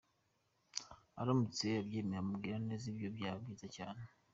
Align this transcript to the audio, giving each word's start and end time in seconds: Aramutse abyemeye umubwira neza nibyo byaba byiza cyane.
Aramutse 1.21 1.65
abyemeye 1.81 2.21
umubwira 2.21 2.57
neza 2.67 2.83
nibyo 2.87 3.09
byaba 3.15 3.37
byiza 3.43 3.67
cyane. 3.75 4.01